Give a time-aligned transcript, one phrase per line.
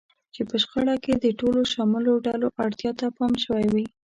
[0.33, 3.85] چې په شخړه کې د ټولو شاملو ډلو اړتیا ته پام شوی وي.